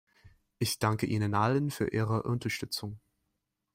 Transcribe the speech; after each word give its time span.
Ich 0.57 0.79
danke 0.79 1.05
Ihnen 1.05 1.35
allen 1.35 1.69
für 1.69 1.87
Ihre 1.93 2.23
Unterstützung. 2.23 2.99